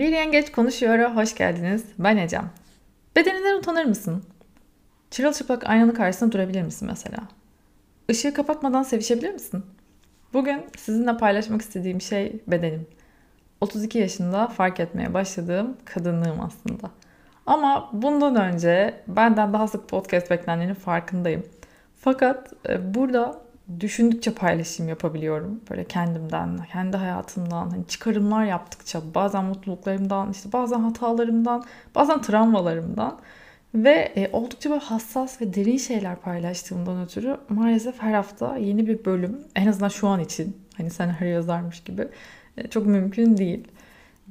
Bir 0.00 0.08
yengeç 0.08 0.52
konuşuyor'a 0.52 1.16
hoş 1.16 1.34
geldiniz. 1.34 1.84
Ben 1.98 2.16
Ecem. 2.16 2.50
Bedeninden 3.16 3.58
utanır 3.58 3.84
mısın? 3.84 4.24
Çırılçıplak 5.10 5.68
aynanın 5.70 5.94
karşısında 5.94 6.32
durabilir 6.32 6.62
misin 6.62 6.88
mesela? 6.90 7.18
Işığı 8.08 8.34
kapatmadan 8.34 8.82
sevişebilir 8.82 9.32
misin? 9.32 9.64
Bugün 10.32 10.64
sizinle 10.76 11.16
paylaşmak 11.16 11.62
istediğim 11.62 12.00
şey 12.00 12.42
bedenim. 12.46 12.86
32 13.60 13.98
yaşında 13.98 14.46
fark 14.46 14.80
etmeye 14.80 15.14
başladığım 15.14 15.76
kadınlığım 15.84 16.40
aslında. 16.40 16.90
Ama 17.46 17.90
bundan 17.92 18.36
önce 18.36 18.94
benden 19.08 19.52
daha 19.52 19.68
sık 19.68 19.88
podcast 19.88 20.30
beklendiğinin 20.30 20.74
farkındayım. 20.74 21.46
Fakat 21.96 22.52
e, 22.68 22.94
burada 22.94 23.42
düşündükçe 23.80 24.34
paylaşım 24.34 24.88
yapabiliyorum. 24.88 25.60
Böyle 25.70 25.84
kendimden, 25.84 26.58
kendi 26.72 26.96
hayatımdan, 26.96 27.70
hani 27.70 27.86
çıkarımlar 27.86 28.44
yaptıkça, 28.44 29.00
bazen 29.14 29.44
mutluluklarımdan, 29.44 30.30
işte 30.30 30.52
bazen 30.52 30.80
hatalarımdan, 30.80 31.64
bazen 31.94 32.22
travmalarımdan 32.22 33.18
ve 33.74 34.12
e, 34.16 34.30
oldukça 34.32 34.70
böyle 34.70 34.82
hassas 34.82 35.40
ve 35.40 35.54
derin 35.54 35.76
şeyler 35.76 36.16
paylaştığımdan 36.16 37.02
ötürü 37.02 37.36
maalesef 37.48 38.02
her 38.02 38.12
hafta 38.12 38.56
yeni 38.56 38.86
bir 38.86 39.04
bölüm, 39.04 39.38
en 39.56 39.66
azından 39.66 39.88
şu 39.88 40.08
an 40.08 40.20
için, 40.20 40.56
hani 40.76 40.90
sen 40.90 41.08
her 41.08 41.26
yazarmış 41.26 41.80
gibi 41.80 42.08
e, 42.56 42.68
çok 42.68 42.86
mümkün 42.86 43.36
değil. 43.36 43.68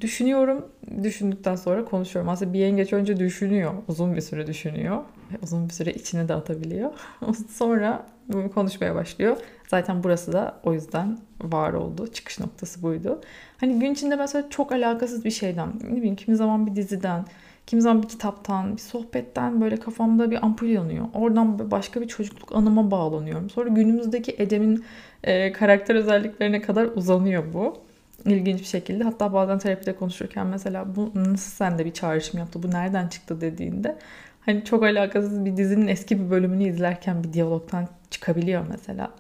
Düşünüyorum, 0.02 0.66
düşündükten 1.04 1.56
sonra 1.56 1.86
konuşuyorum. 1.86 2.30
Aslında 2.30 2.54
bir 2.54 2.60
yengeç 2.60 2.94
önce 2.94 3.18
düşünüyor, 3.18 3.74
uzun 3.88 4.16
bir 4.16 4.22
süre 4.22 4.48
düşünüyor. 4.48 5.04
Uzun 5.44 5.70
bir 5.70 5.74
süre 5.74 5.94
içine 5.94 6.28
de 6.28 6.34
atabiliyor. 6.34 6.92
sonra 7.50 8.06
konuşmaya 8.54 8.96
başlıyor. 8.96 9.38
Zaten 9.68 10.04
burası 10.04 10.34
da 10.34 10.60
o 10.64 10.74
yüzden 10.74 11.18
var 11.42 11.74
oldu. 11.74 12.08
Çıkış 12.08 12.40
noktası 12.40 12.82
buydu. 12.82 13.22
Hani 13.58 13.80
gün 13.80 13.94
içinde 13.94 14.16
mesela 14.16 14.50
çok 14.50 14.72
alakasız 14.72 15.26
bir 15.26 15.32
şeyden, 15.32 15.70
ne 15.84 15.96
bileyim 15.96 16.16
kimi 16.16 16.38
zaman 16.38 16.68
bir 16.68 16.76
diziden, 16.76 17.26
kimi 17.68 17.82
zaman 17.82 18.04
bir 18.04 18.08
kitaptan, 18.08 18.74
bir 18.74 18.82
sohbetten 18.82 19.62
böyle 19.62 19.78
kafamda 19.78 20.32
bir 20.32 20.46
ampul 20.46 20.68
yanıyor. 20.68 21.06
Oradan 21.14 21.72
başka 21.72 22.02
bir 22.02 22.08
çocukluk 22.08 22.56
anıma 22.56 22.92
bağlanıyorum. 22.92 23.50
Sonra 23.50 23.70
günümüzdeki 23.70 24.36
Edem'in 24.38 24.86
e, 25.24 25.52
karakter 25.52 25.96
özelliklerine 25.96 26.62
kadar 26.62 26.86
uzanıyor 26.86 27.54
bu 27.54 27.89
ilginç 28.26 28.60
bir 28.60 28.66
şekilde. 28.66 29.04
Hatta 29.04 29.34
bazen 29.34 29.60
terapide 29.60 29.96
konuşurken 29.96 30.48
mesela 30.48 30.96
bu 30.96 31.12
nasıl 31.16 31.52
sende 31.52 31.86
bir 31.86 31.94
çağrışım 31.94 32.40
yaptı, 32.40 32.64
bu 32.64 32.72
nereden 32.72 33.08
çıktı 33.08 33.42
dediğinde 33.42 33.96
hani 34.42 34.66
çok 34.66 34.84
alakasız 34.84 35.46
bir 35.46 35.58
dizinin 35.58 35.88
eski 35.88 36.20
bir 36.20 36.30
bölümünü 36.30 36.70
izlerken 36.70 37.24
bir 37.24 37.34
diyalogtan 37.34 37.88
çıkabiliyor 38.10 38.66
mesela. 38.70 39.12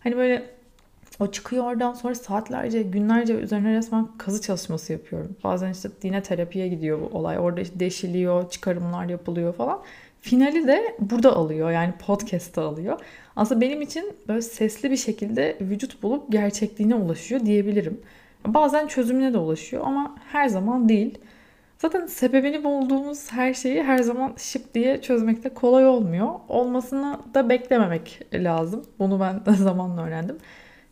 Hani 0.00 0.16
böyle 0.16 0.42
o 1.20 1.30
çıkıyor 1.30 1.64
oradan 1.64 1.92
sonra 1.92 2.14
saatlerce, 2.14 2.82
günlerce 2.82 3.34
üzerine 3.34 3.72
resmen 3.72 4.08
kazı 4.18 4.40
çalışması 4.42 4.92
yapıyorum. 4.92 5.36
Bazen 5.44 5.72
işte 5.72 5.88
dine 6.02 6.22
terapiye 6.22 6.68
gidiyor 6.68 7.00
bu 7.00 7.18
olay. 7.18 7.38
Orada 7.38 7.60
işte 7.60 7.80
deşiliyor, 7.80 8.50
çıkarımlar 8.50 9.08
yapılıyor 9.08 9.54
falan. 9.54 9.82
Finali 10.20 10.66
de 10.66 10.96
burada 11.00 11.36
alıyor 11.36 11.70
yani 11.70 11.92
podcast'ta 12.06 12.62
alıyor. 12.62 13.00
Aslında 13.36 13.60
benim 13.60 13.82
için 13.82 14.12
böyle 14.28 14.42
sesli 14.42 14.90
bir 14.90 14.96
şekilde 14.96 15.56
vücut 15.60 16.02
bulup 16.02 16.32
gerçekliğine 16.32 16.94
ulaşıyor 16.94 17.46
diyebilirim. 17.46 18.00
Bazen 18.46 18.86
çözümüne 18.86 19.32
de 19.34 19.38
ulaşıyor 19.38 19.82
ama 19.86 20.14
her 20.32 20.48
zaman 20.48 20.88
değil. 20.88 21.18
Zaten 21.78 22.06
sebebini 22.06 22.64
bulduğumuz 22.64 23.32
her 23.32 23.54
şeyi 23.54 23.82
her 23.82 23.98
zaman 23.98 24.32
şıp 24.36 24.74
diye 24.74 25.00
çözmekte 25.00 25.48
kolay 25.48 25.86
olmuyor. 25.86 26.28
Olmasını 26.48 27.18
da 27.34 27.48
beklememek 27.48 28.26
lazım. 28.34 28.82
Bunu 28.98 29.20
ben 29.20 29.46
de 29.46 29.52
zamanla 29.56 30.02
öğrendim. 30.06 30.38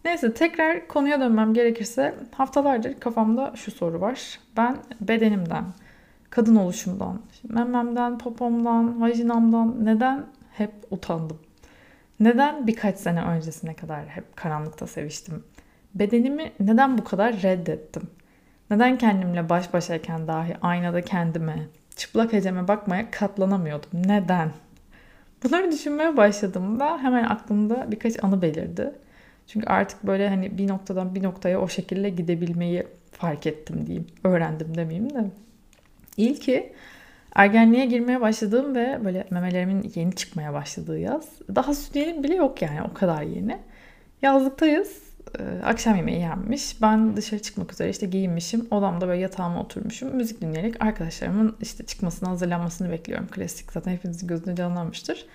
Neyse 0.05 0.35
tekrar 0.35 0.89
konuya 0.89 1.21
dönmem 1.21 1.55
gerekirse 1.55 2.15
haftalardır 2.33 3.01
kafamda 3.01 3.53
şu 3.57 3.71
soru 3.71 4.01
var. 4.01 4.41
Ben 4.57 4.77
bedenimden, 5.01 5.65
kadın 6.31 6.57
oluşumdan, 6.57 7.23
mememden, 7.49 8.19
popomdan, 8.19 9.01
vajinamdan 9.01 9.85
neden 9.85 10.27
hep 10.53 10.73
utandım? 10.91 11.39
Neden 12.21 12.67
birkaç 12.67 12.97
sene 12.97 13.23
öncesine 13.23 13.75
kadar 13.75 14.07
hep 14.07 14.37
karanlıkta 14.37 14.87
seviştim? 14.87 15.45
Bedenimi 15.95 16.53
neden 16.61 16.99
bu 16.99 17.05
kadar 17.05 17.43
reddettim? 17.43 18.03
Neden 18.71 18.99
kendimle 18.99 19.49
baş 19.49 19.73
başayken 19.73 20.29
dahi 20.29 20.57
aynada 20.63 21.03
kendime, 21.03 21.67
çıplak 21.97 22.35
eceme 22.35 22.69
bakmaya 22.69 23.11
katlanamıyordum? 23.11 23.91
Neden? 23.95 24.51
Bunları 25.45 25.73
düşünmeye 25.73 26.17
başladığımda 26.17 26.99
hemen 27.03 27.25
aklımda 27.25 27.87
birkaç 27.91 28.25
anı 28.25 28.43
belirdi. 28.43 28.93
Çünkü 29.47 29.67
artık 29.67 30.07
böyle 30.07 30.29
hani 30.29 30.59
bir 30.59 30.69
noktadan 30.69 31.15
bir 31.15 31.23
noktaya 31.23 31.61
o 31.61 31.69
şekilde 31.69 32.09
gidebilmeyi 32.09 32.87
fark 33.13 33.47
ettim 33.47 33.87
diyeyim. 33.87 34.07
Öğrendim 34.25 34.77
demeyeyim 34.77 35.11
de. 35.11 35.25
İlki 36.17 36.73
ergenliğe 37.35 37.87
girmeye 37.87 38.21
başladığım 38.21 38.75
ve 38.75 38.99
böyle 39.05 39.27
memelerimin 39.31 39.93
yeni 39.95 40.15
çıkmaya 40.15 40.53
başladığı 40.53 40.99
yaz. 40.99 41.29
Daha 41.55 41.75
sütyenim 41.75 42.25
bile 42.25 42.35
yok 42.35 42.63
yani 42.63 42.83
o 42.91 42.95
kadar 42.95 43.23
yeni. 43.23 43.59
Yazlıktayız 44.23 45.10
akşam 45.65 45.97
yemeği 45.97 46.21
yenmiş. 46.21 46.83
Ben 46.83 47.17
dışarı 47.17 47.43
çıkmak 47.43 47.73
üzere 47.73 47.91
işte 47.91 48.07
giyinmişim. 48.07 48.67
Odamda 48.71 49.09
böyle 49.09 49.21
yatağıma 49.21 49.61
oturmuşum. 49.63 50.17
Müzik 50.17 50.41
dinleyerek 50.41 50.83
arkadaşlarımın 50.83 51.57
işte 51.61 51.87
çıkmasını, 51.87 52.29
hazırlanmasını 52.29 52.91
bekliyorum. 52.91 53.27
Klasik 53.27 53.73
zaten 53.73 53.93
hepinizin 53.93 54.27
gözünde 54.27 54.57
canlanmıştır. 54.57 55.27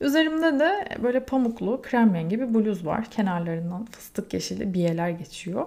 Üzerimde 0.00 0.58
de 0.58 0.88
böyle 1.02 1.24
pamuklu 1.24 1.82
krem 1.82 2.14
rengi 2.14 2.40
bir 2.40 2.54
bluz 2.54 2.86
var. 2.86 3.04
Kenarlarından 3.10 3.84
fıstık 3.84 4.34
yeşili 4.34 4.74
biyeler 4.74 5.10
geçiyor. 5.10 5.66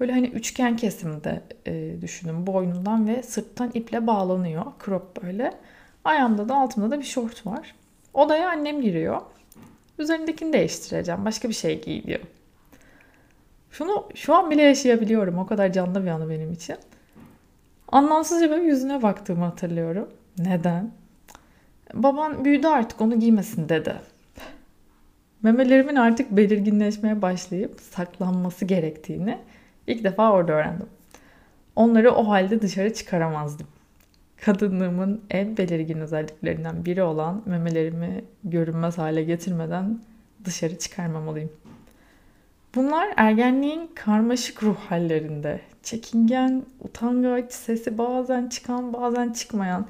Böyle 0.00 0.12
hani 0.12 0.26
üçgen 0.26 0.76
kesimde 0.76 1.42
e, 1.66 2.02
düşünün. 2.02 2.46
Boynundan 2.46 3.08
ve 3.08 3.22
sırttan 3.22 3.70
iple 3.74 4.06
bağlanıyor. 4.06 4.64
Crop 4.84 5.22
böyle. 5.22 5.52
Ayağımda 6.04 6.48
da 6.48 6.56
altımda 6.56 6.90
da 6.90 6.98
bir 6.98 7.04
şort 7.04 7.46
var. 7.46 7.74
Odaya 8.14 8.48
annem 8.50 8.82
giriyor. 8.82 9.20
Üzerindekini 9.98 10.52
değiştireceğim. 10.52 11.24
Başka 11.24 11.48
bir 11.48 11.54
şey 11.54 11.82
giy 11.82 12.02
diyor. 12.02 12.20
Şunu 13.78 14.08
şu 14.14 14.34
an 14.34 14.50
bile 14.50 14.62
yaşayabiliyorum. 14.62 15.38
O 15.38 15.46
kadar 15.46 15.72
canlı 15.72 16.02
bir 16.02 16.08
anı 16.08 16.30
benim 16.30 16.52
için. 16.52 16.76
Anlamsızca 17.88 18.50
böyle 18.50 18.64
yüzüne 18.64 19.02
baktığımı 19.02 19.44
hatırlıyorum. 19.44 20.08
Neden? 20.38 20.90
Baban 21.94 22.44
büyüdü 22.44 22.66
artık 22.66 23.00
onu 23.00 23.20
giymesin 23.20 23.68
dedi. 23.68 23.94
Memelerimin 25.42 25.96
artık 25.96 26.30
belirginleşmeye 26.30 27.22
başlayıp 27.22 27.80
saklanması 27.80 28.64
gerektiğini 28.64 29.38
ilk 29.86 30.04
defa 30.04 30.32
orada 30.32 30.52
öğrendim. 30.52 30.88
Onları 31.76 32.10
o 32.10 32.28
halde 32.28 32.62
dışarı 32.62 32.94
çıkaramazdım. 32.94 33.66
Kadınlığımın 34.44 35.22
en 35.30 35.56
belirgin 35.56 36.00
özelliklerinden 36.00 36.84
biri 36.84 37.02
olan 37.02 37.42
memelerimi 37.46 38.24
görünmez 38.44 38.98
hale 38.98 39.22
getirmeden 39.22 40.00
dışarı 40.44 40.78
çıkarmamalıyım. 40.78 41.50
Bunlar 42.76 43.08
ergenliğin 43.16 43.90
karmaşık 43.94 44.62
ruh 44.62 44.76
hallerinde. 44.76 45.60
Çekingen, 45.82 46.62
utangaç, 46.80 47.52
sesi 47.52 47.98
bazen 47.98 48.48
çıkan 48.48 48.92
bazen 48.92 49.32
çıkmayan 49.32 49.86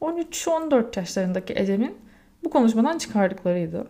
13-14 0.00 0.98
yaşlarındaki 0.98 1.52
Ecem'in 1.56 1.94
bu 2.44 2.50
konuşmadan 2.50 2.98
çıkardıklarıydı. 2.98 3.88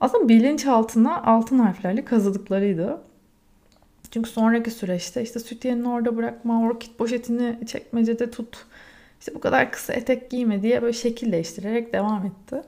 Aslında 0.00 0.28
bilinçaltına 0.28 1.22
altın 1.22 1.58
harflerle 1.58 2.04
kazıdıklarıydı. 2.04 3.00
Çünkü 4.10 4.30
sonraki 4.30 4.70
süreçte 4.70 5.22
işte 5.22 5.40
süt 5.40 5.66
orada 5.66 6.16
bırakma, 6.16 6.62
orkid 6.62 6.94
poşetini 6.94 7.66
çekmecede 7.66 8.30
tut, 8.30 8.66
işte 9.20 9.34
bu 9.34 9.40
kadar 9.40 9.72
kısa 9.72 9.92
etek 9.92 10.30
giyme 10.30 10.62
diye 10.62 10.82
böyle 10.82 10.92
şekil 10.92 11.32
değiştirerek 11.32 11.92
devam 11.92 12.26
etti. 12.26 12.62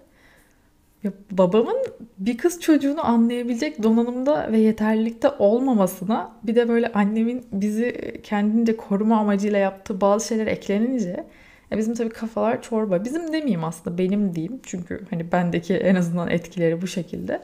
Babamın 1.30 1.76
bir 2.18 2.38
kız 2.38 2.60
çocuğunu 2.60 3.06
anlayabilecek 3.06 3.82
donanımda 3.82 4.52
ve 4.52 4.58
yeterlilikte 4.58 5.28
olmamasına 5.38 6.32
bir 6.42 6.54
de 6.54 6.68
böyle 6.68 6.92
annemin 6.92 7.46
bizi 7.52 8.20
kendince 8.22 8.76
koruma 8.76 9.18
amacıyla 9.18 9.58
yaptığı 9.58 10.00
bazı 10.00 10.28
şeyler 10.28 10.46
eklenince 10.46 11.26
bizim 11.72 11.94
tabii 11.94 12.10
kafalar 12.10 12.62
çorba. 12.62 13.04
Bizim 13.04 13.32
demeyeyim 13.32 13.64
aslında 13.64 13.98
benim 13.98 14.34
diyeyim. 14.34 14.60
Çünkü 14.62 15.00
hani 15.10 15.32
bendeki 15.32 15.74
en 15.74 15.94
azından 15.94 16.30
etkileri 16.30 16.82
bu 16.82 16.86
şekilde. 16.86 17.42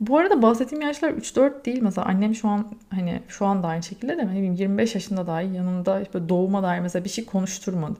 Bu 0.00 0.18
arada 0.18 0.42
bahsettiğim 0.42 0.82
yaşlar 0.82 1.10
3-4 1.10 1.64
değil. 1.64 1.82
Mesela 1.82 2.06
annem 2.06 2.34
şu 2.34 2.48
an 2.48 2.66
hani 2.90 3.22
şu 3.28 3.46
an 3.46 3.62
da 3.62 3.66
aynı 3.66 3.82
şekilde 3.82 4.18
de 4.18 4.28
bileyim 4.30 4.54
25 4.54 4.94
yaşında 4.94 5.26
dahi 5.26 5.56
yanında 5.56 6.00
işte 6.00 6.28
doğuma 6.28 6.62
dair 6.62 6.80
mesela 6.80 7.04
bir 7.04 7.10
şey 7.10 7.24
konuşturmadı. 7.24 7.98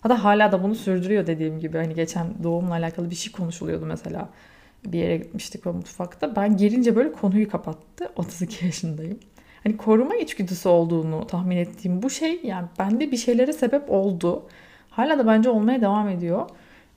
Hatta 0.00 0.24
hala 0.24 0.52
da 0.52 0.62
bunu 0.62 0.74
sürdürüyor 0.74 1.26
dediğim 1.26 1.60
gibi. 1.60 1.76
Hani 1.76 1.94
geçen 1.94 2.26
doğumla 2.42 2.74
alakalı 2.74 3.10
bir 3.10 3.14
şey 3.14 3.32
konuşuluyordu 3.32 3.86
mesela. 3.86 4.28
Bir 4.86 4.98
yere 4.98 5.16
gitmiştik 5.16 5.66
o 5.66 5.72
mutfakta. 5.72 6.36
Ben 6.36 6.56
gelince 6.56 6.96
böyle 6.96 7.12
konuyu 7.12 7.50
kapattı. 7.50 8.12
32 8.16 8.64
yaşındayım. 8.66 9.18
Hani 9.64 9.76
koruma 9.76 10.16
içgüdüsü 10.16 10.68
olduğunu 10.68 11.26
tahmin 11.26 11.56
ettiğim 11.56 12.02
bu 12.02 12.10
şey 12.10 12.40
yani 12.42 12.68
bende 12.78 13.12
bir 13.12 13.16
şeylere 13.16 13.52
sebep 13.52 13.90
oldu. 13.90 14.46
Hala 14.90 15.18
da 15.18 15.26
bence 15.26 15.50
olmaya 15.50 15.80
devam 15.80 16.08
ediyor. 16.08 16.50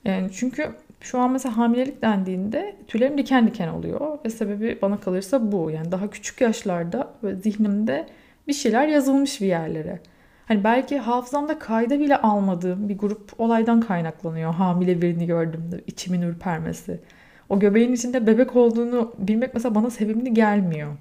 Yani 0.04 0.30
çünkü 0.32 0.74
şu 1.00 1.18
an 1.18 1.30
mesela 1.30 1.56
hamilelik 1.56 2.02
dendiğinde 2.02 2.76
tüylerim 2.88 3.18
diken 3.18 3.46
diken 3.46 3.68
oluyor. 3.68 4.18
Ve 4.24 4.30
sebebi 4.30 4.78
bana 4.82 5.00
kalırsa 5.00 5.52
bu. 5.52 5.70
Yani 5.70 5.92
daha 5.92 6.10
küçük 6.10 6.40
yaşlarda 6.40 7.14
zihnimde 7.42 8.06
bir 8.48 8.52
şeyler 8.52 8.88
yazılmış 8.88 9.40
bir 9.40 9.46
yerlere. 9.46 10.00
Hani 10.48 10.64
belki 10.64 10.98
hafızamda 10.98 11.58
kayda 11.58 12.00
bile 12.00 12.16
almadığım 12.16 12.88
bir 12.88 12.98
grup 12.98 13.40
olaydan 13.40 13.80
kaynaklanıyor. 13.80 14.54
Hamile 14.54 15.02
birini 15.02 15.26
gördüğümde 15.26 15.80
içimin 15.86 16.22
ürpermesi. 16.22 17.00
O 17.48 17.58
göbeğin 17.58 17.92
içinde 17.92 18.26
bebek 18.26 18.56
olduğunu 18.56 19.12
bilmek 19.18 19.54
mesela 19.54 19.74
bana 19.74 19.90
sevimli 19.90 20.34
gelmiyor. 20.34 20.92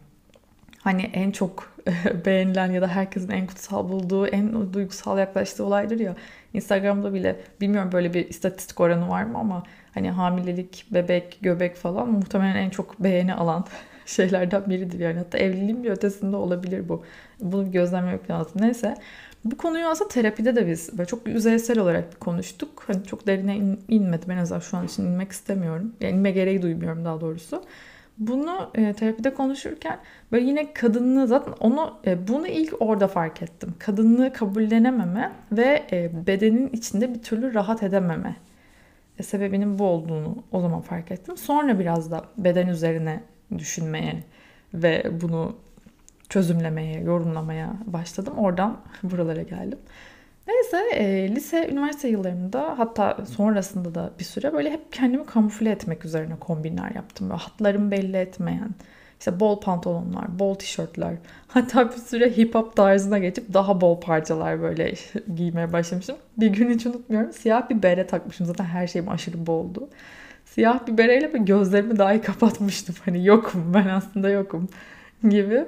Hani 0.79 1.01
en 1.13 1.31
çok 1.31 1.73
beğenilen 2.25 2.71
ya 2.71 2.81
da 2.81 2.87
herkesin 2.87 3.31
en 3.31 3.47
kutsal 3.47 3.89
bulduğu, 3.89 4.27
en 4.27 4.73
duygusal 4.73 5.19
yaklaştığı 5.19 5.65
olaydır 5.65 5.99
ya. 5.99 6.15
Instagram'da 6.53 7.13
bile 7.13 7.35
bilmiyorum 7.61 7.91
böyle 7.91 8.13
bir 8.13 8.29
istatistik 8.29 8.79
oranı 8.79 9.09
var 9.09 9.23
mı 9.23 9.37
ama 9.37 9.63
hani 9.93 10.11
hamilelik, 10.11 10.85
bebek, 10.91 11.37
göbek 11.41 11.75
falan 11.75 12.09
muhtemelen 12.11 12.55
en 12.55 12.69
çok 12.69 12.99
beğeni 12.99 13.33
alan 13.33 13.65
şeylerden 14.05 14.69
biridir 14.69 14.99
yani. 14.99 15.17
Hatta 15.17 15.37
evliliğin 15.37 15.83
bir 15.83 15.89
ötesinde 15.91 16.35
olabilir 16.35 16.89
bu. 16.89 17.03
Bunu 17.39 17.71
gözlemlemek 17.71 18.29
lazım. 18.29 18.61
Neyse. 18.61 18.95
Bu 19.45 19.57
konuyu 19.57 19.87
aslında 19.87 20.09
terapide 20.09 20.55
de 20.55 20.67
biz 20.67 20.97
böyle 20.97 21.05
çok 21.05 21.27
yüzeysel 21.27 21.79
olarak 21.79 22.19
konuştuk. 22.19 22.83
Hani 22.87 23.03
çok 23.03 23.27
derine 23.27 23.57
in, 23.57 23.79
inmedim. 23.87 24.31
En 24.31 24.37
azından 24.37 24.59
şu 24.59 24.77
an 24.77 24.85
için 24.85 25.05
inmek 25.05 25.31
istemiyorum. 25.31 25.95
Yani 26.01 26.13
inme 26.13 26.31
gereği 26.31 26.61
duymuyorum 26.61 27.05
daha 27.05 27.21
doğrusu. 27.21 27.63
Bunu 28.17 28.71
e, 28.75 28.93
terapide 28.93 29.33
konuşurken 29.33 29.99
böyle 30.31 30.45
yine 30.45 30.73
kadınlığı 30.73 31.27
zaten 31.27 31.53
onu 31.59 31.97
e, 32.05 32.27
bunu 32.27 32.47
ilk 32.47 32.81
orada 32.81 33.07
fark 33.07 33.41
ettim. 33.41 33.73
Kadınlığı 33.79 34.33
kabullenememe 34.33 35.31
ve 35.51 35.83
e, 35.91 36.27
bedenin 36.27 36.69
içinde 36.69 37.13
bir 37.13 37.21
türlü 37.21 37.53
rahat 37.53 37.83
edememe 37.83 38.35
e, 39.19 39.23
sebebinin 39.23 39.79
bu 39.79 39.83
olduğunu 39.83 40.43
o 40.51 40.61
zaman 40.61 40.81
fark 40.81 41.11
ettim. 41.11 41.37
Sonra 41.37 41.79
biraz 41.79 42.11
da 42.11 42.25
beden 42.37 42.67
üzerine 42.67 43.23
düşünmeye 43.57 44.23
ve 44.73 45.21
bunu 45.21 45.55
çözümlemeye, 46.33 47.01
yorumlamaya 47.01 47.73
başladım. 47.85 48.33
Oradan 48.37 48.77
buralara 49.03 49.41
geldim. 49.41 49.79
Neyse 50.47 50.77
e, 50.93 51.35
lise, 51.35 51.69
üniversite 51.71 52.07
yıllarımda 52.07 52.73
hatta 52.77 53.17
sonrasında 53.25 53.95
da 53.95 54.11
bir 54.19 54.23
süre 54.23 54.53
böyle 54.53 54.71
hep 54.71 54.93
kendimi 54.93 55.25
kamufle 55.25 55.71
etmek 55.71 56.05
üzerine 56.05 56.35
kombinler 56.39 56.91
yaptım. 56.95 57.29
Böyle 57.29 57.41
hatlarımı 57.41 57.91
belli 57.91 58.17
etmeyen, 58.17 58.69
işte 59.19 59.39
bol 59.39 59.59
pantolonlar, 59.59 60.39
bol 60.39 60.55
tişörtler. 60.55 61.13
Hatta 61.47 61.91
bir 61.91 61.97
süre 61.97 62.37
hip 62.37 62.55
hop 62.55 62.75
tarzına 62.75 63.17
geçip 63.17 63.53
daha 63.53 63.81
bol 63.81 63.99
parçalar 63.99 64.61
böyle 64.61 64.93
giymeye 65.35 65.73
başlamışım. 65.73 66.15
Bir 66.37 66.47
gün 66.47 66.69
hiç 66.69 66.85
unutmuyorum. 66.85 67.33
Siyah 67.33 67.69
bir 67.69 67.83
bere 67.83 68.07
takmışım. 68.07 68.45
Zaten 68.45 68.65
her 68.65 68.87
şeyim 68.87 69.09
aşırı 69.09 69.47
boldu. 69.47 69.89
Siyah 70.45 70.87
bir 70.87 70.97
bereyle 70.97 71.27
gözlerimi 71.37 71.97
dahi 71.99 72.21
kapatmıştım. 72.21 72.95
Hani 73.05 73.25
yokum 73.25 73.73
ben 73.73 73.87
aslında 73.87 74.29
yokum 74.29 74.69
gibi. 75.29 75.65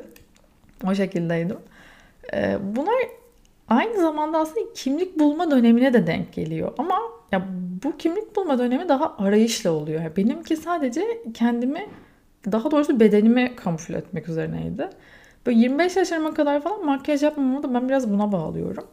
O 0.88 0.96
şekildeydim. 0.96 1.58
Ee, 2.34 2.58
bunlar 2.76 2.96
aynı 3.68 4.02
zamanda 4.02 4.38
aslında 4.40 4.74
kimlik 4.74 5.20
bulma 5.20 5.52
dönemine 5.52 5.94
de 5.94 6.08
denk 6.08 6.34
geliyor. 6.34 6.74
Ama 6.78 6.96
ya 7.32 7.48
bu 7.84 7.98
kimlik 7.98 8.36
bulma 8.36 8.60
dönemi 8.60 8.90
daha 8.90 9.18
arayışla 9.18 9.72
oluyor. 9.72 10.02
Yani 10.02 10.16
benimki 10.18 10.58
sadece 10.58 11.04
kendimi 11.34 11.88
daha 12.52 12.72
doğrusu 12.72 13.00
bedenimi 13.00 13.56
kamufle 13.56 13.98
etmek 13.98 14.30
üzerineydi. 14.30 14.90
Böyle 15.46 15.60
25 15.60 15.96
yaşlarıma 15.96 16.34
kadar 16.34 16.62
falan 16.62 16.86
makyaj 16.86 17.24
yapmamı 17.24 17.64
da 17.64 17.74
ben 17.74 17.90
biraz 17.90 18.12
buna 18.12 18.32
bağlıyorum. 18.32 18.84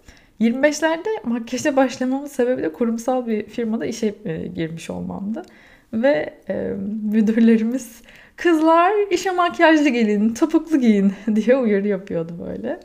25'lerde 0.40 1.08
makyaja 1.24 1.76
başlamamın 1.76 2.26
sebebi 2.26 2.62
de 2.62 2.72
kurumsal 2.72 3.26
bir 3.26 3.46
firmada 3.46 3.86
işe 3.86 4.14
e, 4.24 4.46
girmiş 4.46 4.90
olmamdı. 4.90 5.42
Ve 5.92 6.34
e, 6.48 6.54
müdürlerimiz 7.12 8.02
kızlar 8.42 8.92
işe 9.10 9.30
makyajlı 9.30 9.88
gelin, 9.88 10.34
topuklu 10.34 10.80
giyin 10.80 11.12
diye 11.34 11.56
uyarı 11.56 11.88
yapıyordu 11.88 12.32
böyle. 12.48 12.80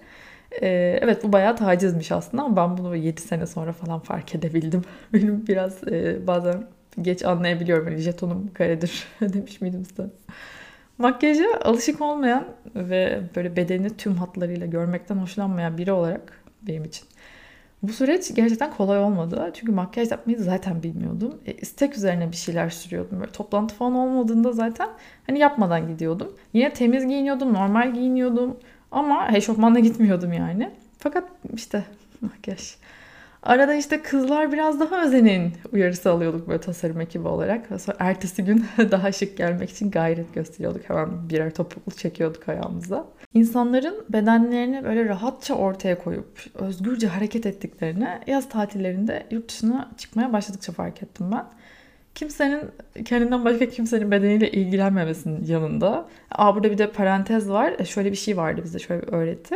E, 0.61 0.67
evet 1.01 1.23
bu 1.23 1.33
bayağı 1.33 1.55
tacizmiş 1.55 2.11
aslında 2.11 2.43
ama 2.43 2.55
ben 2.55 2.77
bunu 2.77 2.95
7 2.95 3.21
sene 3.21 3.45
sonra 3.45 3.73
falan 3.73 3.99
fark 3.99 4.35
edebildim. 4.35 4.81
Benim 5.13 5.47
biraz 5.47 5.87
e, 5.87 6.27
bazen 6.27 6.63
geç 7.01 7.25
anlayabiliyorum. 7.25 7.85
Hani 7.85 7.97
jetonum 7.97 8.53
karedir 8.53 9.07
demiş 9.21 9.61
miydim 9.61 9.85
size? 9.85 10.09
Makyaja 10.97 11.45
alışık 11.61 12.01
olmayan 12.01 12.47
ve 12.75 13.21
böyle 13.35 13.55
bedeni 13.55 13.97
tüm 13.97 14.15
hatlarıyla 14.15 14.67
görmekten 14.67 15.15
hoşlanmayan 15.15 15.77
biri 15.77 15.91
olarak 15.91 16.41
benim 16.61 16.83
için 16.83 17.05
bu 17.83 17.93
süreç 17.93 18.35
gerçekten 18.35 18.73
kolay 18.73 18.99
olmadı. 18.99 19.51
Çünkü 19.53 19.71
makyaj 19.71 20.11
yapmayı 20.11 20.39
zaten 20.39 20.83
bilmiyordum. 20.83 21.41
E, 21.45 21.53
istek 21.53 21.97
üzerine 21.97 22.31
bir 22.31 22.35
şeyler 22.35 22.69
sürüyordum. 22.69 23.19
Böyle 23.19 23.31
toplantı 23.31 23.75
falan 23.75 23.93
olmadığında 23.93 24.51
zaten 24.51 24.89
hani 25.27 25.39
yapmadan 25.39 25.87
gidiyordum. 25.87 26.35
Yine 26.53 26.73
temiz 26.73 27.07
giyiniyordum, 27.07 27.53
normal 27.53 27.93
giyiniyordum. 27.93 28.57
Ama 28.91 29.29
eşofmanla 29.33 29.79
gitmiyordum 29.87 30.33
yani. 30.33 30.71
Fakat 30.97 31.23
işte 31.53 31.83
makyaj. 32.21 32.75
Arada 33.47 33.75
işte 33.75 34.01
kızlar 34.01 34.51
biraz 34.51 34.79
daha 34.79 35.03
özenin 35.03 35.53
uyarısı 35.71 36.11
alıyorduk 36.11 36.47
böyle 36.47 36.61
tasarım 36.61 37.01
ekibi 37.01 37.27
olarak. 37.27 37.67
Sonra 37.81 37.97
ertesi 37.99 38.43
gün 38.43 38.65
daha 38.91 39.11
şık 39.11 39.37
gelmek 39.37 39.69
için 39.69 39.91
gayret 39.91 40.33
gösteriyorduk. 40.33 40.89
Hemen 40.89 41.29
birer 41.29 41.53
topuklu 41.53 41.91
çekiyorduk 41.91 42.49
ayağımıza. 42.49 43.05
İnsanların 43.33 44.05
bedenlerini 44.09 44.83
böyle 44.83 45.05
rahatça 45.05 45.53
ortaya 45.53 45.99
koyup 45.99 46.45
özgürce 46.55 47.07
hareket 47.07 47.45
ettiklerini 47.45 48.07
yaz 48.27 48.49
tatillerinde 48.49 49.23
yurt 49.31 49.49
dışına 49.49 49.91
çıkmaya 49.97 50.33
başladıkça 50.33 50.71
fark 50.71 51.03
ettim 51.03 51.31
ben. 51.31 51.45
Kimsenin 52.15 52.61
kendinden 53.05 53.45
başka 53.45 53.69
kimsenin 53.69 54.11
bedeniyle 54.11 54.51
ilgilenmemesinin 54.51 55.45
yanında. 55.45 56.05
Aa 56.31 56.55
burada 56.55 56.71
bir 56.71 56.77
de 56.77 56.91
parantez 56.91 57.49
var. 57.49 57.73
E, 57.79 57.85
şöyle 57.85 58.11
bir 58.11 58.17
şey 58.17 58.37
vardı 58.37 58.61
bizde 58.63 58.79
şöyle 58.79 59.01
bir 59.01 59.13
öğreti 59.13 59.55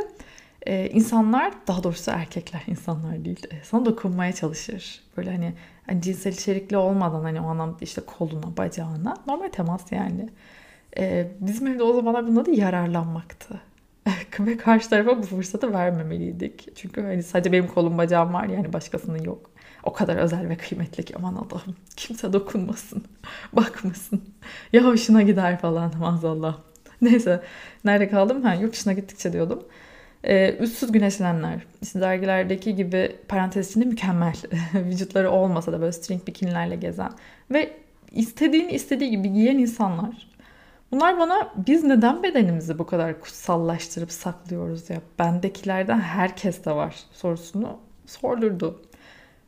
e, 0.68 0.90
insanlar 0.90 1.54
daha 1.68 1.84
doğrusu 1.84 2.12
erkekler 2.12 2.64
insanlar 2.68 3.26
değil 3.26 3.48
e, 3.52 3.64
sana 3.64 3.86
dokunmaya 3.86 4.34
çalışır. 4.34 5.02
Böyle 5.18 5.32
hani, 5.32 5.54
hani 5.88 6.02
cinsel 6.02 6.34
içerikli 6.34 6.78
olmadan 6.78 7.24
hani 7.24 7.42
o 7.42 7.46
anlamda 7.46 7.78
işte 7.82 8.02
koluna 8.02 8.58
bacağına 8.58 9.14
normal 9.28 9.50
temas 9.50 9.92
yani. 9.92 10.30
E, 10.98 11.32
bizim 11.40 11.68
evde 11.68 11.84
o 11.84 11.94
zamanlar 11.94 12.28
bunun 12.28 12.36
adı 12.36 12.52
yararlanmaktı. 12.52 13.62
Ve 14.40 14.58
karşı 14.58 14.90
tarafa 14.90 15.18
bu 15.18 15.24
fırsatı 15.24 15.74
vermemeliydik. 15.74 16.78
Çünkü 16.78 17.02
hani 17.02 17.24
sadece 17.24 17.52
benim 17.52 17.68
kolum 17.68 17.98
bacağım 17.98 18.34
var 18.34 18.46
yani 18.46 18.74
başkasının 18.74 19.24
yok. 19.24 19.52
O 19.84 19.94
kadar 19.94 20.16
özel 20.16 20.50
ve 20.50 20.58
kıymetli 20.58 21.04
ki 21.06 21.14
aman 21.18 21.36
Allah'ım 21.36 21.76
kimse 21.96 22.34
dokunmasın, 22.34 23.04
bakmasın. 23.54 24.22
Ya 24.74 24.86
hoşuna 24.86 25.22
gider 25.22 25.60
falan 25.60 25.92
maazallah. 26.00 26.58
Neyse 27.02 27.44
nerede 27.86 28.10
kaldım? 28.10 28.42
Ha, 28.44 28.54
yurt 28.54 28.74
dışına 28.74 28.94
gittikçe 28.94 29.34
diyordum. 29.34 29.64
E, 30.24 30.56
üstsüz 30.56 30.92
güneşlenenler. 30.92 31.62
İşte 31.82 32.02
dergilerdeki 32.02 32.76
gibi 32.76 33.16
parantez 33.28 33.70
içinde 33.70 33.86
mükemmel 33.86 34.36
vücutları 34.74 35.32
olmasa 35.32 35.72
da 35.72 35.82
böyle 35.82 35.92
string 35.92 36.28
bikinilerle 36.28 36.76
gezen 36.76 37.12
ve 37.52 37.72
istediğini 38.12 38.72
istediği 38.72 39.10
gibi 39.10 39.34
giyen 39.34 39.58
insanlar. 39.58 40.32
Bunlar 40.92 41.20
bana 41.20 41.54
biz 41.68 41.84
neden 41.84 42.24
bedenimizi 42.24 42.80
bu 42.80 42.86
kadar 42.86 43.22
kutsallaştırıp 43.22 44.12
saklıyoruz 44.12 44.90
ya? 44.90 45.02
Bendekilerden 45.20 46.00
herkes 46.00 46.66
de 46.66 46.72
var 46.72 46.96
sorusunu 47.12 47.78
sordurdu. 48.06 48.82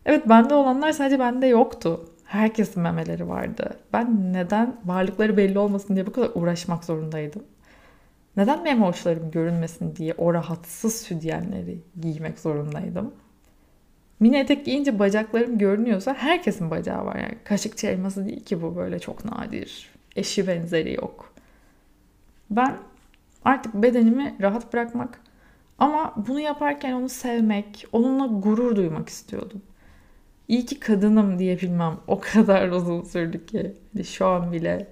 Evet 0.06 0.30
bende 0.30 0.54
olanlar 0.54 0.92
sadece 0.92 1.20
bende 1.20 1.48
yoktu. 1.48 2.10
Herkesin 2.26 2.84
memeleri 2.84 3.30
vardı. 3.30 3.78
Ben 3.94 4.34
neden 4.34 4.76
varlıkları 4.86 5.38
belli 5.38 5.60
olmasın 5.60 5.96
diye 5.96 6.06
bu 6.06 6.12
kadar 6.12 6.30
uğraşmak 6.36 6.84
zorundaydım? 6.84 7.44
Neden 8.38 8.64
meme 8.64 8.88
uçlarım 8.88 9.32
görünmesin 9.32 9.96
diye 9.96 10.14
o 10.18 10.34
rahatsız 10.34 10.96
südyenleri 10.96 11.78
giymek 12.02 12.40
zorundaydım. 12.40 13.14
Mini 14.20 14.38
etek 14.38 14.66
giyince 14.66 15.00
bacaklarım 15.00 15.58
görünüyorsa 15.58 16.14
herkesin 16.14 16.72
bacağı 16.72 17.06
var. 17.06 17.16
Yani 17.16 17.38
kaşıkçı 17.44 17.88
elması 17.88 18.26
değil 18.26 18.44
ki 18.46 18.62
bu 18.62 18.76
böyle 18.76 19.00
çok 19.00 19.26
nadir. 19.26 19.90
Eşi 20.16 20.48
benzeri 20.48 20.94
yok. 20.94 21.34
Ben 22.50 22.78
artık 23.46 23.74
bedenimi 23.74 24.36
rahat 24.42 24.74
bırakmak 24.74 25.20
ama 25.80 26.14
bunu 26.28 26.40
yaparken 26.40 26.94
onu 26.94 27.10
sevmek, 27.10 27.88
onunla 27.92 28.26
gurur 28.26 28.76
duymak 28.76 29.10
istiyordum. 29.10 29.62
İyi 30.48 30.66
ki 30.66 30.80
kadınım 30.80 31.40
diyebilmem 31.40 31.98
o 32.08 32.20
kadar 32.20 32.70
uzun 32.70 33.04
sürdü 33.04 33.46
ki. 33.46 33.74
Şu 34.04 34.28
an 34.28 34.52
bile 34.52 34.88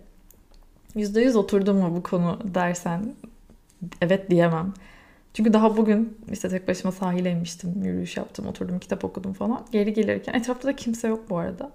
%100 0.96 1.38
oturdum 1.38 1.78
mu 1.78 1.96
bu 1.96 2.04
konu 2.04 2.40
dersen 2.44 3.14
evet 4.02 4.30
diyemem. 4.30 4.74
Çünkü 5.34 5.54
daha 5.54 5.78
bugün 5.78 6.18
işte 6.32 6.50
tek 6.50 6.68
başıma 6.68 6.92
sahile 6.92 7.32
inmiştim, 7.32 7.84
yürüyüş 7.84 8.18
yaptım, 8.18 8.48
oturdum, 8.48 8.80
kitap 8.80 9.06
okudum 9.06 9.34
falan. 9.34 9.66
Geri 9.72 9.94
gelirken 9.94 10.34
etrafta 10.34 10.68
da 10.68 10.76
kimse 10.76 11.08
yok 11.08 11.30
bu 11.30 11.38
arada. 11.38 11.72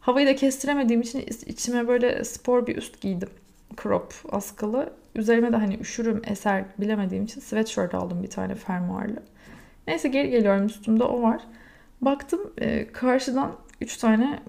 Havayı 0.00 0.26
da 0.26 0.36
kestiremediğim 0.36 1.00
için 1.00 1.24
içime 1.46 1.88
böyle 1.88 2.24
spor 2.24 2.66
bir 2.66 2.76
üst 2.76 3.00
giydim. 3.00 3.28
Crop 3.82 4.14
askılı. 4.30 4.92
Üzerime 5.14 5.52
de 5.52 5.56
hani 5.56 5.78
üşürüm 5.80 6.22
eser 6.26 6.64
bilemediğim 6.78 7.24
için 7.24 7.40
sweatshirt 7.40 7.94
aldım 7.94 8.22
bir 8.22 8.30
tane 8.30 8.54
fermuarlı. 8.54 9.22
Neyse 9.86 10.08
geri 10.08 10.30
geliyorum 10.30 10.66
üstümde 10.66 11.04
o 11.04 11.22
var. 11.22 11.40
Baktım 12.00 12.40
e, 12.58 12.92
karşıdan 12.92 13.52
üç 13.80 13.96
tane 13.96 14.42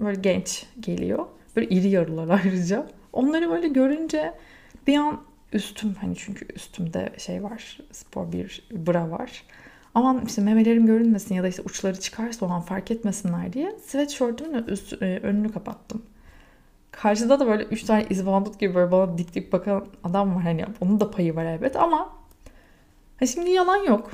böyle 0.00 0.20
genç 0.20 0.66
geliyor. 0.80 1.26
Böyle 1.56 1.68
iri 1.68 1.88
yarılar 1.88 2.40
ayrıca. 2.44 2.86
Onları 3.12 3.50
böyle 3.50 3.68
görünce 3.68 4.34
bir 4.86 4.96
an 4.96 5.20
üstüm 5.52 5.94
hani 6.00 6.16
çünkü 6.16 6.46
üstümde 6.54 7.12
şey 7.18 7.42
var 7.42 7.78
spor 7.92 8.32
bir 8.32 8.68
bra 8.72 9.10
var. 9.10 9.42
aman 9.94 10.24
işte 10.26 10.42
memelerim 10.42 10.86
görünmesin 10.86 11.34
ya 11.34 11.42
da 11.42 11.48
işte 11.48 11.62
uçları 11.62 12.00
çıkarsa 12.00 12.46
o 12.46 12.48
an 12.48 12.60
fark 12.60 12.90
etmesinler 12.90 13.52
diye 13.52 13.76
sweatshirtümün 13.86 14.64
üst, 14.64 15.02
e, 15.02 15.20
önünü 15.22 15.52
kapattım. 15.52 16.02
Karşıda 16.90 17.40
da 17.40 17.46
böyle 17.46 17.64
üç 17.64 17.82
tane 17.82 18.06
izbandut 18.10 18.60
gibi 18.60 18.74
böyle 18.74 18.92
bana 18.92 19.18
dik 19.18 19.34
dik 19.34 19.52
bakan 19.52 19.86
adam 20.04 20.36
var. 20.36 20.42
Hani 20.42 20.64
onun 20.80 21.00
da 21.00 21.10
payı 21.10 21.36
var 21.36 21.44
elbet 21.44 21.76
ama 21.76 22.12
ha 23.16 23.26
şimdi 23.26 23.50
yalan 23.50 23.84
yok. 23.84 24.10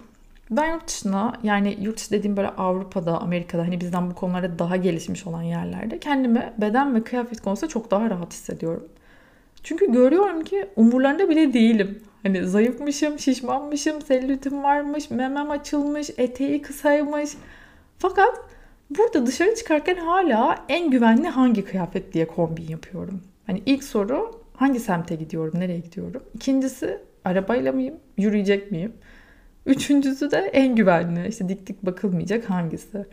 Ben 0.50 0.72
yurt 0.72 0.88
dışına 0.88 1.40
yani 1.42 1.76
yurt 1.80 1.96
dışı 1.96 2.10
dediğim 2.10 2.36
böyle 2.36 2.48
Avrupa'da, 2.48 3.20
Amerika'da 3.20 3.62
hani 3.62 3.80
bizden 3.80 4.10
bu 4.10 4.14
konularda 4.14 4.58
daha 4.58 4.76
gelişmiş 4.76 5.26
olan 5.26 5.42
yerlerde 5.42 6.00
kendimi 6.00 6.52
beden 6.58 6.94
ve 6.94 7.04
kıyafet 7.04 7.40
konusunda 7.40 7.68
çok 7.68 7.90
daha 7.90 8.10
rahat 8.10 8.32
hissediyorum. 8.32 8.88
Çünkü 9.62 9.92
görüyorum 9.92 10.44
ki 10.44 10.66
umurlarında 10.76 11.28
bile 11.28 11.52
değilim. 11.52 12.02
Hani 12.22 12.46
zayıfmışım, 12.46 13.18
şişmanmışım, 13.18 14.02
selülitim 14.02 14.62
varmış, 14.62 15.10
memem 15.10 15.50
açılmış, 15.50 16.10
eteği 16.16 16.62
kısaymış. 16.62 17.30
Fakat 17.98 18.40
burada 18.90 19.26
dışarı 19.26 19.54
çıkarken 19.54 19.96
hala 19.96 20.64
en 20.68 20.90
güvenli 20.90 21.28
hangi 21.28 21.64
kıyafet 21.64 22.12
diye 22.12 22.26
kombin 22.26 22.68
yapıyorum. 22.68 23.22
Hani 23.46 23.62
ilk 23.66 23.84
soru 23.84 24.42
hangi 24.56 24.80
semte 24.80 25.14
gidiyorum, 25.14 25.60
nereye 25.60 25.78
gidiyorum? 25.78 26.22
İkincisi 26.34 26.98
arabayla 27.24 27.72
mıyım, 27.72 27.94
yürüyecek 28.16 28.70
miyim? 28.70 28.92
Üçüncüsü 29.66 30.30
de 30.30 30.36
en 30.36 30.76
güvenli. 30.76 31.28
İşte 31.28 31.48
dik 31.48 31.66
dik 31.66 31.82
bakılmayacak 31.82 32.50
hangisi. 32.50 33.06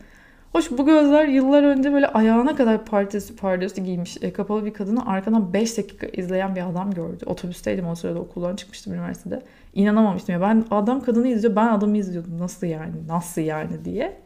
Hoş 0.52 0.70
bu 0.70 0.86
gözler 0.86 1.28
yıllar 1.28 1.62
önce 1.62 1.92
böyle 1.92 2.06
ayağına 2.06 2.56
kadar 2.56 2.84
partisi 2.84 3.36
pardösü 3.36 3.82
giymiş 3.82 4.16
e, 4.22 4.32
kapalı 4.32 4.64
bir 4.64 4.74
kadını 4.74 5.06
arkadan 5.06 5.52
5 5.52 5.78
dakika 5.78 6.06
izleyen 6.06 6.56
bir 6.56 6.70
adam 6.70 6.90
gördü. 6.90 7.24
Otobüsteydim 7.26 7.86
o 7.86 7.94
sırada 7.94 8.18
okuldan 8.18 8.56
çıkmıştım 8.56 8.94
üniversitede. 8.94 9.42
İnanamamıştım 9.74 10.32
ya 10.32 10.40
ben 10.40 10.64
adam 10.70 11.00
kadını 11.00 11.28
izliyor 11.28 11.56
ben 11.56 11.68
adamı 11.68 11.98
izliyordum 11.98 12.38
nasıl 12.38 12.66
yani 12.66 12.92
nasıl 13.08 13.40
yani 13.40 13.84
diye. 13.84 14.16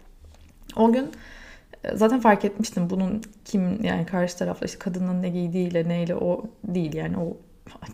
O 0.77 0.93
gün 0.93 1.11
e, 1.85 1.97
zaten 1.97 2.21
fark 2.21 2.45
etmiştim 2.45 2.91
bunun 2.91 3.23
kim 3.45 3.85
yani 3.85 4.07
karşı 4.07 4.39
tarafta 4.39 4.67
işte 4.67 4.79
kadının 4.79 5.23
ne 5.23 5.29
giydiğiyle 5.29 5.89
neyle 5.89 6.15
o 6.15 6.45
değil 6.65 6.95
yani 6.95 7.17
o 7.19 7.37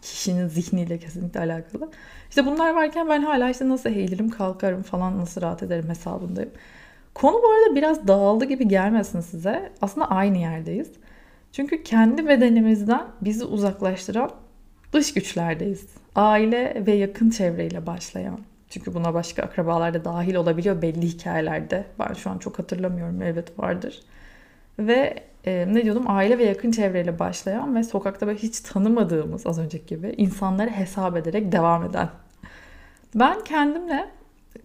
kişinin 0.03 0.49
zihniyle 0.49 0.99
kesinlikle 0.99 1.41
alakalı. 1.41 1.91
İşte 2.29 2.47
bunlar 2.47 2.75
varken 2.75 3.09
ben 3.09 3.23
hala 3.23 3.51
işte 3.51 3.69
nasıl 3.69 3.91
eğilirim 3.91 4.31
kalkarım 4.31 4.83
falan 4.83 5.19
nasıl 5.19 5.41
rahat 5.43 5.63
ederim 5.63 5.89
hesabındayım. 5.89 6.51
Konu 7.15 7.43
bu 7.43 7.51
arada 7.51 7.77
biraz 7.77 8.09
dağıldı 8.09 8.45
gibi 8.45 8.69
gelmesin 8.69 9.21
size. 9.21 9.73
Aslında 9.83 10.11
aynı 10.11 10.39
yerdeyiz. 10.39 10.93
Çünkü 11.53 11.83
kendi 11.83 12.29
bedenimizden 12.29 13.05
bizi 13.21 13.45
uzaklaştıran 13.45 14.31
dış 14.93 15.15
güçlerdeyiz. 15.15 15.87
Aile 16.15 16.83
ve 16.87 16.93
yakın 16.93 17.31
çevreyle 17.31 17.87
başlayan. 17.87 18.39
Çünkü 18.71 18.95
buna 18.95 19.15
başka 19.15 19.43
akrabalar 19.43 19.95
da 19.95 20.05
dahil 20.05 20.35
olabiliyor 20.35 20.83
belli 20.83 21.07
hikayelerde. 21.07 21.85
Ben 21.99 22.15
şu 22.15 22.31
an 22.31 22.39
çok 22.39 22.59
hatırlamıyorum 22.59 23.23
elbet 23.23 23.59
vardır. 23.59 24.03
Ve 24.79 25.15
e, 25.45 25.67
ne 25.69 25.85
diyordum 25.85 26.05
aile 26.07 26.39
ve 26.39 26.45
yakın 26.45 26.71
çevreyle 26.71 27.19
başlayan 27.19 27.77
ve 27.77 27.83
sokakta 27.83 28.27
böyle 28.27 28.39
hiç 28.39 28.61
tanımadığımız 28.61 29.47
az 29.47 29.59
önceki 29.59 29.87
gibi 29.87 30.15
insanları 30.17 30.71
hesap 30.71 31.17
ederek 31.17 31.53
devam 31.53 31.85
eden. 31.85 32.09
Ben 33.15 33.45
kendimle 33.45 34.09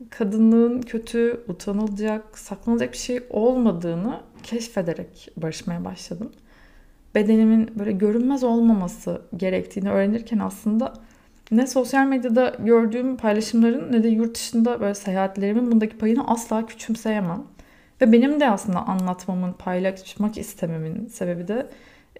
kadınlığın 0.09 0.81
kötü, 0.81 1.43
utanılacak, 1.47 2.39
saklanacak 2.39 2.91
bir 2.91 2.97
şey 2.97 3.19
olmadığını 3.29 4.21
keşfederek 4.43 5.29
barışmaya 5.37 5.85
başladım. 5.85 6.31
Bedenimin 7.15 7.71
böyle 7.79 7.91
görünmez 7.91 8.43
olmaması 8.43 9.21
gerektiğini 9.37 9.91
öğrenirken 9.91 10.39
aslında 10.39 10.93
ne 11.51 11.67
sosyal 11.67 12.07
medyada 12.07 12.55
gördüğüm 12.59 13.17
paylaşımların 13.17 13.91
ne 13.91 14.03
de 14.03 14.07
yurt 14.07 14.35
dışında 14.35 14.81
böyle 14.81 14.95
seyahatlerimin 14.95 15.71
bundaki 15.71 15.97
payını 15.97 16.27
asla 16.27 16.65
küçümseyemem. 16.65 17.43
Ve 18.01 18.11
benim 18.11 18.39
de 18.39 18.49
aslında 18.49 18.79
anlatmamın, 18.79 19.53
paylaşmak 19.53 20.37
istememin 20.37 21.07
sebebi 21.07 21.47
de 21.47 21.67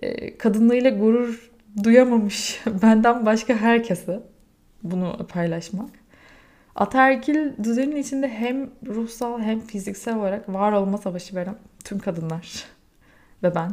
e, 0.01 0.37
kadınlığıyla 0.37 0.89
gurur 0.89 1.51
duyamamış 1.83 2.61
benden 2.81 3.25
başka 3.25 3.53
herkese 3.53 4.19
bunu 4.83 5.27
paylaşmak. 5.29 5.89
Ataerkil 6.75 7.63
düzenin 7.63 7.95
içinde 7.95 8.29
hem 8.29 8.69
ruhsal 8.87 9.41
hem 9.41 9.59
fiziksel 9.59 10.17
olarak 10.17 10.53
var 10.53 10.71
olma 10.71 10.97
savaşı 10.97 11.35
veren 11.35 11.55
tüm 11.83 11.99
kadınlar 11.99 12.65
ve 13.43 13.55
ben. 13.55 13.71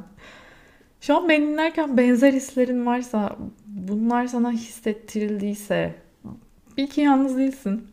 Şu 1.00 1.16
an 1.16 1.28
beni 1.28 1.46
dinlerken 1.46 1.96
benzer 1.96 2.32
hislerin 2.32 2.86
varsa, 2.86 3.36
bunlar 3.66 4.26
sana 4.26 4.52
hissettirildiyse 4.52 5.94
bil 6.76 6.86
ki 6.86 7.00
yalnız 7.00 7.36
değilsin. 7.36 7.88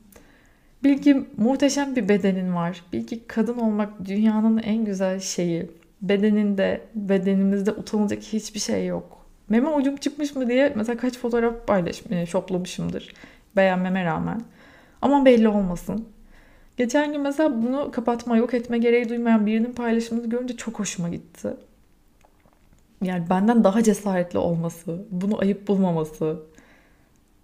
Bil 0.83 0.97
ki 0.97 1.27
muhteşem 1.37 1.95
bir 1.95 2.09
bedenin 2.09 2.55
var. 2.55 2.83
Bil 2.93 3.07
ki 3.07 3.23
kadın 3.27 3.57
olmak 3.57 4.05
dünyanın 4.05 4.57
en 4.57 4.85
güzel 4.85 5.19
şeyi. 5.19 5.71
Bedeninde, 6.01 6.81
bedenimizde 6.95 7.71
utanılacak 7.71 8.23
hiçbir 8.23 8.59
şey 8.59 8.85
yok. 8.85 9.25
Meme 9.49 9.69
ucum 9.69 9.95
çıkmış 9.95 10.35
mı 10.35 10.47
diye 10.47 10.73
mesela 10.75 10.97
kaç 10.97 11.17
fotoğraf 11.17 11.67
paylaşmış, 11.67 12.29
şoplamışımdır 12.29 13.13
beğenmeme 13.55 14.05
rağmen. 14.05 14.41
Ama 15.01 15.25
belli 15.25 15.47
olmasın. 15.47 16.07
Geçen 16.77 17.11
gün 17.13 17.21
mesela 17.21 17.61
bunu 17.63 17.91
kapatma, 17.91 18.37
yok 18.37 18.53
etme 18.53 18.77
gereği 18.77 19.09
duymayan 19.09 19.45
birinin 19.45 19.73
paylaşımını 19.73 20.29
görünce 20.29 20.57
çok 20.57 20.79
hoşuma 20.79 21.09
gitti. 21.09 21.53
Yani 23.03 23.29
benden 23.29 23.63
daha 23.63 23.83
cesaretli 23.83 24.39
olması, 24.39 25.05
bunu 25.11 25.39
ayıp 25.39 25.67
bulmaması. 25.67 26.39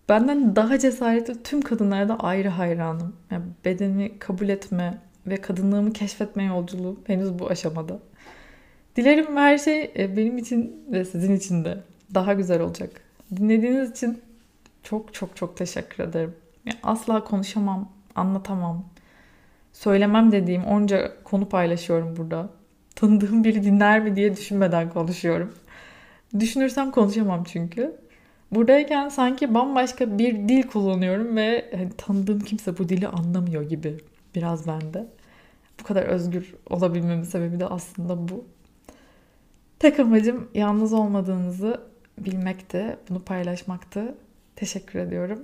Benden 0.10 0.56
daha 0.56 0.80
cesaretli 0.80 1.44
tüm 1.44 1.62
kadınlara 1.62 2.10
da 2.10 2.20
ayrı 2.20 2.50
hayranım. 2.50 3.16
Yani 3.32 3.44
bedeni 3.66 4.20
kabul 4.20 4.50
etme 4.50 4.98
ve 5.28 5.36
kadınlığımı 5.36 5.94
keşfetme 5.94 6.44
yolculuğu 6.44 7.00
henüz 7.08 7.40
bu 7.40 7.48
aşamada. 7.50 8.00
Dilerim 8.96 9.38
her 9.38 9.58
şey 9.58 9.92
e, 9.98 10.18
benim 10.18 10.38
için 10.38 10.86
ve 10.92 11.06
sizin 11.06 11.36
için 11.36 11.66
de 11.66 11.78
daha 12.14 12.34
güzel 12.34 12.62
olacak. 12.62 12.90
Dinlediğiniz 13.36 13.92
için 13.92 14.22
çok 14.84 15.14
çok 15.14 15.36
çok 15.36 15.58
teşekkür 15.58 16.04
ederim. 16.04 16.36
Asla 16.84 17.24
konuşamam, 17.24 17.90
anlatamam. 18.16 18.86
Söylemem 19.74 20.32
dediğim 20.32 20.66
onca 20.66 21.24
konu 21.24 21.50
paylaşıyorum 21.50 22.16
burada. 22.18 22.50
Tanıdığım 22.96 23.44
biri 23.44 23.64
dinler 23.64 24.04
mi 24.04 24.16
diye 24.16 24.38
düşünmeden 24.38 24.90
konuşuyorum. 24.90 25.54
Düşünürsem 26.40 26.92
konuşamam 26.92 27.44
çünkü. 27.44 27.96
Buradayken 28.52 29.10
sanki 29.10 29.54
bambaşka 29.54 30.18
bir 30.18 30.50
dil 30.50 30.64
kullanıyorum 30.64 31.36
ve 31.36 31.72
hani 31.72 31.90
tanıdığım 31.98 32.40
kimse 32.40 32.78
bu 32.78 32.90
dili 32.90 33.08
anlamıyor 33.08 33.62
gibi 33.70 33.98
biraz 34.36 34.68
bende. 34.68 35.08
Bu 35.80 35.84
kadar 35.84 36.04
özgür 36.04 36.56
olabilmemin 36.70 37.24
sebebi 37.24 37.60
de 37.60 37.66
aslında 37.66 38.28
bu. 38.28 38.46
Tek 39.80 40.00
amacım 40.00 40.50
yalnız 40.54 40.94
olmadığınızı 40.94 41.82
bilmekti, 42.18 42.98
bunu 43.10 43.20
paylaşmaktı. 43.20 44.16
Teşekkür 44.56 45.00
ediyorum. 45.00 45.44